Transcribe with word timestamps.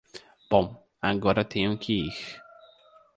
Bom, 0.49 0.83
agora 0.99 1.45
tenho 1.45 1.77
que 1.77 2.07
ir. 2.07 2.41